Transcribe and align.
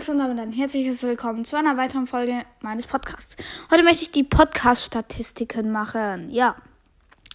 Leute 0.00 0.12
und 0.12 0.18
damit 0.18 0.38
ein 0.38 0.52
herzliches 0.52 1.02
Willkommen 1.02 1.44
zu 1.44 1.56
einer 1.56 1.76
weiteren 1.76 2.06
Folge 2.06 2.40
meines 2.62 2.86
Podcasts. 2.86 3.36
Heute 3.70 3.82
möchte 3.82 4.00
ich 4.00 4.10
die 4.10 4.24
Podcast-Statistiken 4.24 5.70
machen. 5.70 6.30
Ja. 6.30 6.56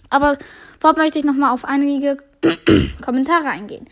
Aber 0.09 0.35
vorab 0.79 0.97
möchte 0.97 1.19
ich 1.19 1.25
nochmal 1.25 1.53
auf 1.53 1.63
einige 1.63 2.17
Kommentare 3.05 3.49
eingehen. 3.49 3.85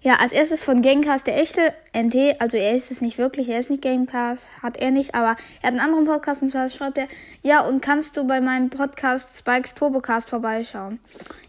Ja, 0.00 0.14
als 0.14 0.32
erstes 0.32 0.64
von 0.64 0.82
Gamecast, 0.82 1.28
der 1.28 1.40
echte 1.40 1.72
NT, 1.96 2.40
also 2.40 2.56
er 2.56 2.74
ist 2.74 2.90
es 2.90 3.00
nicht 3.00 3.16
wirklich, 3.16 3.48
er 3.48 3.60
ist 3.60 3.70
nicht 3.70 3.82
Gamecast, 3.82 4.48
hat 4.60 4.76
er 4.76 4.90
nicht, 4.90 5.14
aber 5.14 5.36
er 5.62 5.68
hat 5.68 5.74
einen 5.74 5.78
anderen 5.78 6.06
Podcast 6.06 6.42
und 6.42 6.48
zwar 6.48 6.68
schreibt 6.68 6.98
er, 6.98 7.06
ja, 7.44 7.60
und 7.60 7.80
kannst 7.80 8.16
du 8.16 8.26
bei 8.26 8.40
meinem 8.40 8.70
Podcast 8.70 9.36
Spikes 9.38 9.76
Turbocast 9.76 10.30
vorbeischauen? 10.30 10.98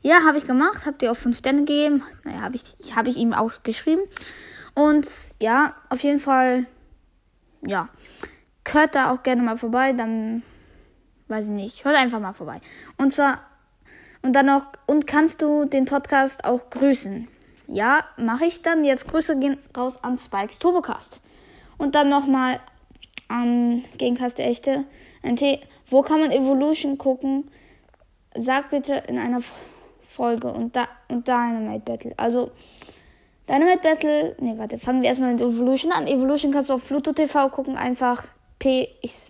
Ja, 0.03 0.25
habe 0.27 0.37
ich 0.37 0.45
gemacht, 0.45 0.85
habt 0.85 1.01
ihr 1.01 1.11
auch 1.11 1.17
5 1.17 1.39
Sterne 1.39 1.59
gegeben, 1.61 2.03
naja, 2.23 2.41
habe 2.41 2.55
ich, 2.55 2.95
hab 2.95 3.07
ich 3.07 3.17
ihm 3.17 3.33
auch 3.33 3.63
geschrieben. 3.63 4.01
Und 4.73 5.07
ja, 5.41 5.75
auf 5.89 6.01
jeden 6.01 6.19
Fall, 6.19 6.65
ja, 7.65 7.89
hört 8.67 8.95
da 8.95 9.11
auch 9.11 9.23
gerne 9.23 9.41
mal 9.41 9.57
vorbei, 9.57 9.93
dann 9.93 10.43
weiß 11.27 11.45
ich 11.45 11.51
nicht, 11.51 11.85
hört 11.85 11.95
einfach 11.95 12.19
mal 12.19 12.33
vorbei. 12.33 12.61
Und 12.97 13.13
zwar, 13.13 13.39
und 14.21 14.33
dann 14.33 14.45
noch, 14.45 14.67
und 14.85 15.07
kannst 15.07 15.41
du 15.41 15.65
den 15.65 15.85
Podcast 15.85 16.45
auch 16.45 16.69
grüßen? 16.69 17.27
Ja, 17.67 18.03
mache 18.17 18.45
ich 18.45 18.61
dann. 18.61 18.83
Jetzt 18.83 19.07
Grüße 19.07 19.39
gehen 19.39 19.57
raus 19.75 19.97
an 20.03 20.17
Spikes 20.17 20.59
Turbocast. 20.59 21.21
Und 21.77 21.95
dann 21.95 22.09
nochmal 22.09 22.59
an 23.29 23.83
Gegencast 23.93 24.37
der 24.37 24.47
echte 24.47 24.83
NT. 25.23 25.61
Wo 25.89 26.01
kann 26.01 26.19
man 26.19 26.31
Evolution 26.31 26.97
gucken? 26.97 27.49
Sag 28.35 28.69
bitte 28.69 29.03
in 29.07 29.17
einer 29.17 29.39
Folge 30.07 30.51
und, 30.51 30.75
da, 30.75 30.87
und 31.07 31.27
Dynamite 31.27 31.79
Battle. 31.79 32.13
Also, 32.17 32.51
Dynamite 33.51 33.81
Battle. 33.83 34.35
Ne, 34.39 34.57
warte, 34.57 34.79
fangen 34.79 35.01
wir 35.01 35.09
erstmal 35.09 35.33
mit 35.33 35.41
Evolution 35.41 35.91
an. 35.91 36.07
Evolution 36.07 36.53
kannst 36.53 36.69
du 36.69 36.73
auf 36.75 36.87
Pluto 36.87 37.11
TV 37.11 37.49
gucken. 37.49 37.75
Einfach 37.75 38.23
P. 38.59 38.87
Ich, 39.01 39.29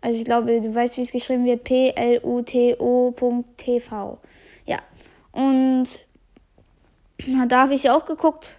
also, 0.00 0.18
ich 0.18 0.24
glaube, 0.24 0.60
du 0.60 0.74
weißt, 0.74 0.96
wie 0.96 1.02
es 1.02 1.12
geschrieben 1.12 1.44
wird. 1.44 1.62
P-L-U-T-O.tv. 1.62 2.18
Ja. 4.66 4.78
Und 5.30 5.86
na, 7.26 7.46
da 7.46 7.62
habe 7.62 7.74
ich 7.74 7.84
ja 7.84 7.96
auch 7.96 8.06
geguckt. 8.06 8.58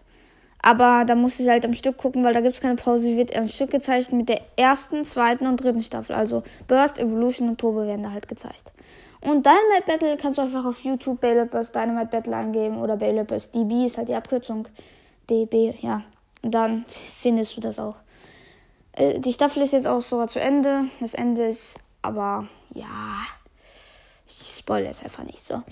Aber 0.62 1.04
da 1.06 1.14
musste 1.14 1.44
ich 1.44 1.50
halt 1.50 1.66
am 1.66 1.74
Stück 1.74 1.98
gucken, 1.98 2.24
weil 2.24 2.34
da 2.34 2.40
gibt 2.40 2.56
es 2.56 2.62
keine 2.62 2.76
Pause. 2.76 3.04
Sie 3.04 3.18
wird 3.18 3.36
am 3.36 3.50
Stück 3.50 3.72
gezeigt 3.72 4.14
mit 4.14 4.30
der 4.30 4.42
ersten, 4.56 5.04
zweiten 5.04 5.46
und 5.46 5.58
dritten 5.58 5.84
Staffel. 5.84 6.16
Also 6.16 6.42
Burst, 6.68 6.98
Evolution 6.98 7.50
und 7.50 7.60
Turbo 7.60 7.86
werden 7.86 8.02
da 8.04 8.12
halt 8.12 8.28
gezeigt. 8.28 8.72
Und 9.26 9.44
Dynamite 9.44 9.86
Battle 9.88 10.18
kannst 10.18 10.38
du 10.38 10.44
einfach 10.44 10.66
auf 10.66 10.84
YouTube 10.84 11.20
Baylor 11.20 11.46
Burst 11.46 11.74
Dynamite 11.74 12.10
Battle 12.12 12.36
eingeben 12.36 12.78
oder 12.78 12.96
Baylor 12.96 13.24
Burst 13.24 13.56
DB 13.56 13.86
ist 13.86 13.98
halt 13.98 14.08
die 14.08 14.14
Abkürzung. 14.14 14.68
DB, 15.30 15.74
ja. 15.82 16.04
Und 16.44 16.52
dann 16.54 16.86
findest 17.20 17.58
du 17.58 17.62
das 17.62 17.80
auch. 17.80 17.96
Äh, 18.92 19.20
die 19.20 19.34
Staffel 19.34 19.64
ist 19.64 19.74
jetzt 19.74 19.88
auch 19.88 20.02
sogar 20.02 20.28
zu 20.28 20.40
Ende. 20.40 20.86
Das 21.00 21.16
Ende 21.16 21.48
ist 21.48 21.80
aber, 22.04 22.48
ja. 22.76 22.86
Ich 24.28 24.58
spoilere 24.60 24.90
jetzt 24.90 25.04
einfach 25.04 25.24
nicht 25.24 25.44
so. 25.44 25.64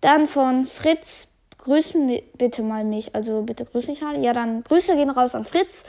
Dann 0.00 0.26
von 0.26 0.66
Fritz 0.66 1.28
grüß 1.58 1.92
bitte 2.38 2.62
mal 2.62 2.84
mich. 2.84 3.14
Also 3.14 3.42
bitte 3.42 3.66
grüß 3.66 3.88
mich 3.88 4.00
mal. 4.00 4.24
Ja, 4.24 4.32
dann 4.32 4.64
Grüße 4.64 4.96
gehen 4.96 5.10
raus 5.10 5.34
an 5.34 5.44
Fritz. 5.44 5.84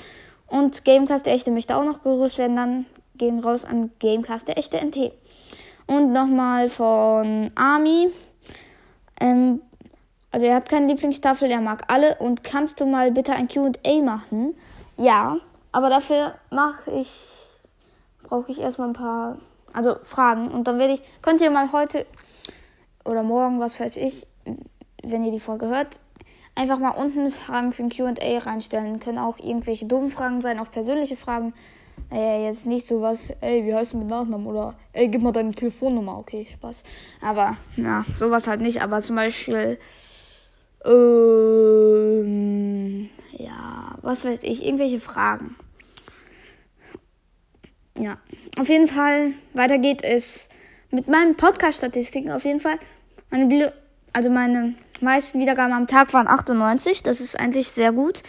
Und 0.47 0.83
Gamecast 0.83 1.25
der 1.25 1.33
echte 1.33 1.51
möchte 1.51 1.77
auch 1.77 1.85
noch 1.85 2.03
gegrüßt 2.03 2.37
werden. 2.37 2.57
Dann 2.57 2.85
gehen 3.15 3.39
raus 3.39 3.63
an 3.63 3.91
Gamecast 3.99 4.49
der 4.49 4.57
echte 4.57 4.77
NT. 4.77 5.13
Und 5.87 6.13
nochmal 6.13 6.69
von 6.69 7.51
Ami. 7.55 8.09
Ähm, 9.19 9.61
also 10.31 10.45
er 10.45 10.55
hat 10.55 10.69
keine 10.69 10.87
Lieblingsstaffel, 10.87 11.49
er 11.49 11.61
mag 11.61 11.91
alle. 11.91 12.15
Und 12.17 12.43
kannst 12.43 12.79
du 12.79 12.85
mal 12.85 13.11
bitte 13.11 13.33
ein 13.33 13.47
QA 13.47 14.01
machen? 14.03 14.55
Ja, 14.97 15.37
aber 15.71 15.89
dafür 15.89 16.35
mache 16.49 16.91
ich, 16.91 17.29
brauche 18.23 18.51
ich 18.51 18.59
erstmal 18.59 18.89
ein 18.89 18.93
paar, 18.93 19.37
also 19.73 19.95
Fragen. 20.03 20.49
Und 20.49 20.65
dann 20.65 20.79
werde 20.79 20.93
ich, 20.93 21.01
könnt 21.21 21.41
ihr 21.41 21.51
mal 21.51 21.71
heute 21.71 22.05
oder 23.05 23.23
morgen, 23.23 23.59
was 23.59 23.79
weiß 23.79 23.97
ich, 23.97 24.25
wenn 25.03 25.23
ihr 25.23 25.31
die 25.31 25.39
Folge 25.39 25.67
hört, 25.67 25.99
einfach 26.55 26.79
mal 26.79 26.91
unten 26.91 27.29
Fragen 27.31 27.73
für 27.73 27.83
ein 27.83 27.89
QA 27.89 28.37
reinstellen. 28.39 28.99
Können 28.99 29.17
auch 29.17 29.37
irgendwelche 29.39 29.85
dummen 29.85 30.09
Fragen 30.09 30.41
sein, 30.41 30.59
auch 30.59 30.71
persönliche 30.71 31.15
Fragen. 31.15 31.53
Naja, 32.09 32.45
jetzt 32.45 32.65
nicht 32.65 32.87
sowas, 32.87 33.33
ey, 33.41 33.65
wie 33.65 33.73
heißt 33.73 33.93
du 33.93 33.97
mit 33.97 34.07
Nachnamen? 34.07 34.45
Oder 34.45 34.75
ey, 34.93 35.07
gib 35.07 35.21
mal 35.21 35.31
deine 35.31 35.51
Telefonnummer. 35.51 36.17
Okay, 36.19 36.47
Spaß. 36.51 36.83
Aber, 37.21 37.57
ja, 37.75 38.05
sowas 38.13 38.47
halt 38.47 38.61
nicht. 38.61 38.81
Aber 38.81 39.01
zum 39.01 39.15
Beispiel, 39.15 39.79
ähm, 40.85 41.49
ja, 43.31 43.95
was 44.01 44.25
weiß 44.25 44.43
ich, 44.43 44.65
irgendwelche 44.65 44.99
Fragen. 44.99 45.55
Ja, 47.97 48.17
auf 48.59 48.69
jeden 48.69 48.87
Fall, 48.87 49.33
weiter 49.53 49.77
geht 49.77 50.03
es 50.03 50.49
mit 50.91 51.07
meinen 51.07 51.35
Podcast-Statistiken. 51.35 52.31
Auf 52.31 52.45
jeden 52.45 52.59
Fall, 52.59 52.77
meine 53.29 53.47
Bio 53.47 53.69
also 54.13 54.29
meine 54.29 54.75
meisten 55.01 55.39
Wiedergaben 55.39 55.73
am 55.73 55.87
Tag 55.87 56.13
waren 56.13 56.27
98. 56.27 57.01
Das 57.01 57.19
ist 57.19 57.39
eigentlich 57.39 57.69
sehr 57.69 57.91
gut. 57.91 58.21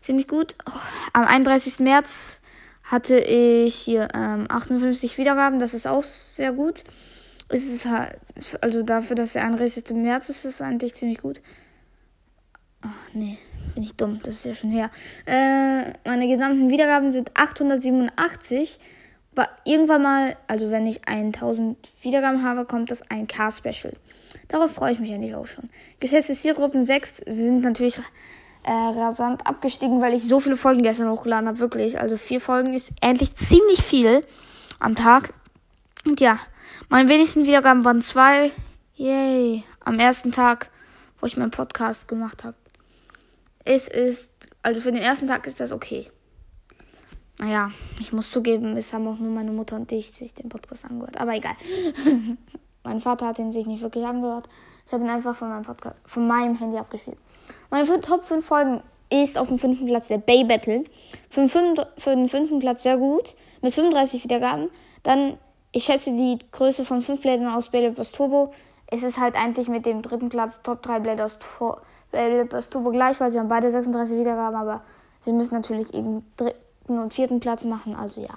Ziemlich 0.00 0.28
gut. 0.28 0.56
Oh, 0.68 0.78
am 1.14 1.24
31. 1.24 1.80
März 1.80 2.42
hatte 2.90 3.18
ich 3.18 3.76
hier 3.76 4.08
ähm, 4.14 4.46
58 4.48 5.16
Wiedergaben. 5.16 5.60
Das 5.60 5.74
ist 5.74 5.86
auch 5.86 6.02
sehr 6.02 6.52
gut. 6.52 6.82
Es 7.48 7.64
ist 7.72 7.86
halt, 7.86 8.18
also 8.60 8.82
dafür, 8.82 9.14
dass 9.14 9.34
der 9.34 9.44
31. 9.44 9.90
März 9.94 10.28
ist, 10.28 10.44
ist 10.44 10.56
es 10.56 10.62
eigentlich 10.62 10.94
ziemlich 10.94 11.18
gut. 11.18 11.40
Ach, 12.82 12.88
nee, 13.12 13.38
bin 13.74 13.84
ich 13.84 13.94
dumm. 13.94 14.20
Das 14.24 14.34
ist 14.34 14.44
ja 14.44 14.54
schon 14.54 14.70
her. 14.70 14.90
Äh, 15.24 15.92
meine 16.04 16.26
gesamten 16.26 16.68
Wiedergaben 16.68 17.12
sind 17.12 17.30
887. 17.34 18.78
Aber 19.36 19.48
irgendwann 19.64 20.02
mal, 20.02 20.36
also 20.48 20.70
wenn 20.70 20.86
ich 20.86 21.06
1000 21.06 21.76
Wiedergaben 22.02 22.42
habe, 22.42 22.64
kommt 22.64 22.90
das 22.90 23.08
ein 23.08 23.28
Car-Special. 23.28 23.94
Darauf 24.48 24.72
freue 24.72 24.92
ich 24.92 24.98
mich 24.98 25.12
eigentlich 25.12 25.36
auch 25.36 25.46
schon. 25.46 25.70
Geschätzte 26.00 26.34
Zielgruppen 26.34 26.82
6 26.82 27.18
sind 27.26 27.62
natürlich 27.62 28.00
äh, 28.62 28.72
rasant 28.72 29.46
abgestiegen, 29.46 30.00
weil 30.00 30.14
ich 30.14 30.26
so 30.26 30.40
viele 30.40 30.56
Folgen 30.56 30.82
gestern 30.82 31.10
hochgeladen 31.10 31.48
habe. 31.48 31.58
Wirklich. 31.58 32.00
Also 32.00 32.16
vier 32.16 32.40
Folgen 32.40 32.74
ist 32.74 32.92
endlich 33.00 33.34
ziemlich 33.34 33.82
viel 33.82 34.22
am 34.78 34.94
Tag. 34.94 35.32
Und 36.06 36.20
ja, 36.20 36.38
meine 36.88 37.08
wenigsten 37.08 37.46
Wiedergaben 37.46 37.84
waren 37.84 38.02
zwei. 38.02 38.50
Yay. 38.94 39.64
Am 39.80 39.98
ersten 39.98 40.32
Tag, 40.32 40.70
wo 41.20 41.26
ich 41.26 41.36
meinen 41.36 41.50
Podcast 41.50 42.08
gemacht 42.08 42.44
habe. 42.44 42.56
Es 43.64 43.88
ist, 43.88 44.30
also 44.62 44.80
für 44.80 44.92
den 44.92 45.02
ersten 45.02 45.26
Tag 45.26 45.46
ist 45.46 45.60
das 45.60 45.72
okay. 45.72 46.10
Naja, 47.38 47.70
ich 47.98 48.12
muss 48.12 48.30
zugeben, 48.30 48.76
es 48.76 48.92
haben 48.92 49.08
auch 49.08 49.18
nur 49.18 49.32
meine 49.32 49.50
Mutter 49.50 49.76
und 49.76 49.90
ich 49.92 50.10
sich 50.10 50.34
den 50.34 50.50
Podcast 50.50 50.84
angehört. 50.84 51.18
Aber 51.18 51.34
egal. 51.34 51.54
Mein 52.82 53.00
Vater 53.00 53.26
hat 53.26 53.38
ihn 53.38 53.52
sich 53.52 53.66
nicht 53.66 53.82
wirklich 53.82 54.04
angehört. 54.06 54.48
Ich 54.86 54.92
habe 54.92 55.04
ihn 55.04 55.10
einfach 55.10 55.36
von 55.36 55.48
meinem, 55.48 55.64
Podcast, 55.64 55.96
von 56.04 56.26
meinem 56.26 56.56
Handy 56.56 56.78
abgespielt. 56.78 57.18
Meine 57.70 58.00
Top 58.00 58.24
5 58.24 58.44
Folgen 58.44 58.82
ist 59.10 59.38
auf 59.38 59.48
dem 59.48 59.58
fünften 59.58 59.86
Platz 59.86 60.08
der 60.08 60.18
Bay 60.18 60.44
Battle. 60.44 60.84
Für 61.28 61.40
den, 61.40 61.48
fünften, 61.48 61.84
für 61.98 62.10
den 62.10 62.28
fünften 62.28 62.58
Platz 62.58 62.82
sehr 62.82 62.96
gut. 62.96 63.34
Mit 63.60 63.74
35 63.74 64.24
Wiedergaben. 64.24 64.70
Dann, 65.02 65.36
ich 65.72 65.84
schätze 65.84 66.12
die 66.12 66.38
Größe 66.52 66.84
von 66.84 67.02
5 67.02 67.20
Blättern 67.20 67.48
aus 67.48 67.68
Blade 67.68 67.92
Burst 67.92 68.16
Turbo. 68.16 68.52
Es 68.86 69.02
ist 69.02 69.20
halt 69.20 69.36
eigentlich 69.36 69.68
mit 69.68 69.84
dem 69.86 70.02
dritten 70.02 70.28
Platz 70.28 70.58
Top 70.62 70.82
3 70.82 71.00
Blade 71.00 71.24
aus 71.24 71.38
Blade 72.10 72.44
Burst 72.46 72.72
Turbo 72.72 72.90
gleich, 72.90 73.20
weil 73.20 73.30
sie 73.30 73.38
haben 73.38 73.48
beide 73.48 73.70
36 73.70 74.18
Wiedergaben. 74.18 74.56
Aber 74.56 74.82
sie 75.24 75.32
müssen 75.32 75.54
natürlich 75.54 75.92
eben 75.92 76.24
dritten 76.36 76.98
und 76.98 77.12
vierten 77.12 77.40
Platz 77.40 77.64
machen. 77.64 77.94
Also 77.94 78.22
ja. 78.22 78.34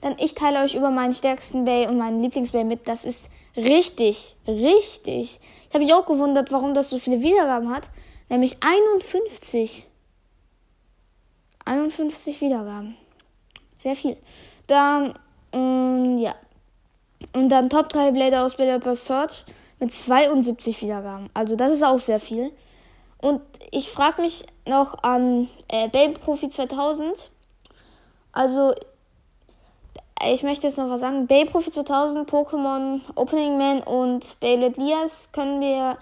Dann 0.00 0.16
ich 0.18 0.34
teile 0.34 0.62
euch 0.62 0.74
über 0.74 0.90
meinen 0.90 1.14
stärksten 1.14 1.64
Bay 1.64 1.86
und 1.86 1.96
meinen 1.96 2.20
Lieblingsbay 2.20 2.64
mit. 2.64 2.88
Das 2.88 3.04
ist 3.04 3.28
Richtig, 3.56 4.36
richtig. 4.46 5.40
Ich 5.68 5.74
habe 5.74 5.84
mich 5.84 5.92
auch 5.92 6.06
gewundert, 6.06 6.52
warum 6.52 6.74
das 6.74 6.90
so 6.90 6.98
viele 6.98 7.22
Wiedergaben 7.22 7.70
hat. 7.70 7.88
Nämlich 8.28 8.56
51. 8.62 9.86
51 11.64 12.40
Wiedergaben. 12.40 12.96
Sehr 13.78 13.96
viel. 13.96 14.16
Dann, 14.66 15.18
ähm, 15.52 16.18
ja. 16.18 16.34
Und 17.34 17.50
dann 17.50 17.68
Top 17.68 17.88
3 17.90 18.12
Blade 18.12 18.40
aus 18.42 18.56
Blade 18.56 18.96
Search 18.96 19.44
mit 19.78 19.92
72 19.92 20.82
Wiedergaben. 20.82 21.28
Also 21.34 21.56
das 21.56 21.72
ist 21.72 21.82
auch 21.82 22.00
sehr 22.00 22.20
viel. 22.20 22.52
Und 23.18 23.42
ich 23.70 23.88
frage 23.88 24.22
mich 24.22 24.46
noch 24.66 25.02
an 25.02 25.48
äh, 25.68 25.88
Profi 26.10 26.48
2000. 26.48 27.30
Also 28.32 28.74
ich 30.24 30.42
möchte 30.42 30.66
jetzt 30.66 30.76
noch 30.78 30.88
was 30.88 31.00
sagen. 31.00 31.26
Bay 31.26 31.44
Profi 31.44 31.70
2000, 31.70 32.28
Pokémon 32.28 33.00
Opening 33.14 33.58
Man 33.58 33.82
und 33.82 34.38
Baylet 34.40 34.76
Lias 34.76 35.28
können 35.32 35.60
wir 35.60 35.98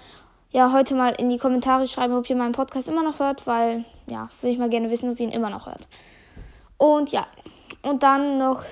ja 0.50 0.72
heute 0.72 0.94
mal 0.94 1.10
in 1.12 1.28
die 1.28 1.38
Kommentare 1.38 1.86
schreiben, 1.86 2.14
ob 2.14 2.28
ihr 2.28 2.36
meinen 2.36 2.52
Podcast 2.52 2.88
immer 2.88 3.02
noch 3.02 3.18
hört, 3.18 3.46
weil 3.46 3.84
ja, 4.10 4.28
würde 4.40 4.52
ich 4.52 4.58
mal 4.58 4.68
gerne 4.68 4.90
wissen, 4.90 5.10
ob 5.10 5.20
ihr 5.20 5.26
ihn 5.26 5.32
immer 5.32 5.50
noch 5.50 5.66
hört. 5.66 5.88
Und 6.76 7.12
ja, 7.12 7.26
und 7.82 8.02
dann 8.02 8.38
noch, 8.38 8.64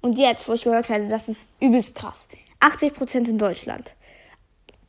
und 0.00 0.18
jetzt, 0.18 0.48
wo 0.48 0.52
ich 0.52 0.64
gehört 0.64 0.88
werde, 0.88 1.08
das 1.08 1.28
ist 1.28 1.50
übelst 1.60 1.94
krass. 1.94 2.28
80% 2.60 3.28
in 3.28 3.38
Deutschland, 3.38 3.94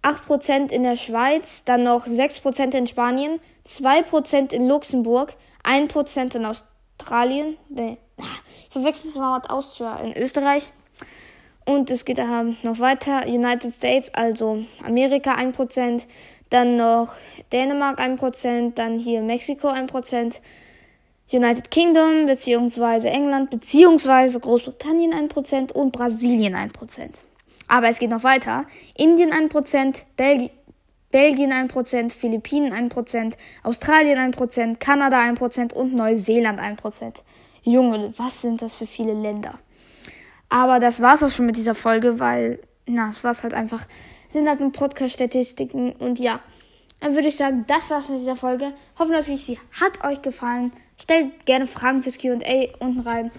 8% 0.04 0.72
in 0.72 0.84
der 0.84 0.98
Schweiz, 0.98 1.64
dann 1.66 1.84
noch 1.84 2.08
6% 2.08 2.76
in 2.76 2.88
Spanien, 2.88 3.40
2% 3.68 4.54
in 4.54 4.68
Luxemburg, 4.68 5.34
1% 5.64 6.36
in 6.36 6.46
Australien. 6.46 7.58
Nee, 7.70 7.98
ich 8.70 8.74
verwechsel 8.74 9.10
es 9.10 9.16
mal 9.16 9.40
mit 9.40 9.50
Austria 9.50 9.98
in 9.98 10.16
Österreich. 10.16 10.72
Und 11.66 11.90
es 11.90 12.06
geht 12.06 12.20
dann 12.20 12.58
noch 12.62 12.80
weiter. 12.80 13.26
United 13.26 13.74
States, 13.74 14.14
also 14.14 14.64
Amerika 14.86 15.36
1%, 15.36 16.04
dann 16.52 16.78
noch 16.78 17.14
Dänemark 17.52 18.00
1%, 18.00 18.74
dann 18.76 19.00
hier 19.00 19.22
Mexiko 19.22 19.70
1%, 19.70 20.40
United 21.32 21.72
Kingdom 21.72 22.28
bzw. 22.28 23.08
England 23.08 23.50
bzw. 23.50 24.40
Großbritannien 24.40 25.14
1% 25.14 25.72
und 25.72 25.92
Brasilien 25.92 26.56
1%. 26.56 27.10
Aber 27.68 27.90
es 27.90 28.00
geht 28.00 28.10
noch 28.10 28.24
weiter. 28.24 28.66
Indien 28.96 29.32
1%, 29.32 30.04
Belgi 30.16 30.52
Belgien 31.12 31.52
1%, 31.52 32.12
Philippinen 32.12 32.72
1%, 32.72 33.34
Australien 33.64 34.32
1%, 34.32 34.76
Kanada 34.76 35.20
1% 35.20 35.74
und 35.74 35.96
Neuseeland 35.96 36.60
1%. 36.60 37.24
Junge, 37.70 38.14
was 38.18 38.42
sind 38.42 38.62
das 38.62 38.76
für 38.76 38.86
viele 38.86 39.14
Länder? 39.14 39.60
Aber 40.50 40.80
das 40.80 41.02
war's 41.02 41.24
auch 41.24 41.30
schon 41.30 41.46
mit 41.46 41.56
dieser 41.56 41.76
Folge, 41.76 42.20
weil, 42.20 42.60
na, 42.88 43.10
es 43.10 43.24
war's 43.24 43.44
halt 43.44 43.54
einfach. 43.54 43.86
Sind 44.30 44.48
halt 44.48 44.60
nur 44.60 44.72
Podcast-Statistiken 44.72 45.94
und 45.94 46.20
ja. 46.20 46.40
Dann 47.00 47.16
würde 47.16 47.28
ich 47.30 47.38
sagen, 47.38 47.66
das 47.68 47.90
war's 47.90 48.10
mit 48.10 48.20
dieser 48.20 48.36
Folge. 48.36 48.74
Hoffe 48.98 49.12
natürlich, 49.12 49.46
sie 49.46 49.60
hat 49.80 50.04
euch 50.04 50.22
gefallen. 50.22 50.74
Stellt 51.02 51.46
gerne 51.46 51.66
Fragen 51.66 52.04
fürs 52.04 52.18
QA 52.18 52.38
unten 52.80 53.00
rein. 53.02 53.32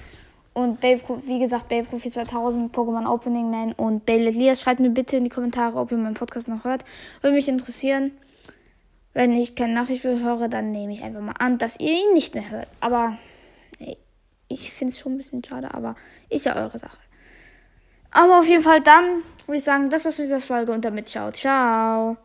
Und 0.52 0.80
Babe, 0.80 1.00
wie 1.26 1.38
gesagt, 1.38 1.68
Babe 1.68 1.84
Profi 1.84 2.10
2000, 2.10 2.74
Pokémon 2.74 3.06
Opening 3.06 3.50
Man 3.50 3.72
und 3.72 4.06
Babe 4.06 4.26
Elias. 4.26 4.60
Schreibt 4.60 4.80
mir 4.80 4.90
bitte 4.90 5.16
in 5.16 5.24
die 5.24 5.30
Kommentare, 5.30 5.78
ob 5.78 5.92
ihr 5.92 5.98
meinen 5.98 6.14
Podcast 6.14 6.48
noch 6.48 6.64
hört. 6.64 6.84
Würde 7.20 7.36
mich 7.36 7.48
interessieren. 7.48 8.12
Wenn 9.12 9.34
ich 9.34 9.54
keine 9.54 9.74
Nachricht 9.74 10.04
höre, 10.04 10.48
dann 10.48 10.70
nehme 10.70 10.92
ich 10.92 11.02
einfach 11.02 11.20
mal 11.20 11.34
an, 11.38 11.58
dass 11.58 11.78
ihr 11.78 11.92
ihn 11.92 12.14
nicht 12.14 12.34
mehr 12.34 12.48
hört. 12.48 12.68
Aber 12.80 13.18
nee, 13.78 13.96
ich 14.50 14.72
finde 14.72 14.92
es 14.92 14.98
schon 14.98 15.14
ein 15.14 15.16
bisschen 15.16 15.42
schade, 15.44 15.72
aber 15.72 15.94
ist 16.28 16.46
ja 16.46 16.56
eure 16.56 16.78
Sache. 16.78 16.98
Aber 18.10 18.40
auf 18.40 18.46
jeden 18.46 18.62
Fall 18.62 18.80
dann 18.80 19.22
würde 19.46 19.58
ich 19.58 19.64
sagen, 19.64 19.88
das 19.88 20.04
war's 20.04 20.18
mit 20.18 20.30
der 20.30 20.40
Folge 20.40 20.72
und 20.72 20.84
damit 20.84 21.08
ciao, 21.08 21.30
ciao. 21.30 22.16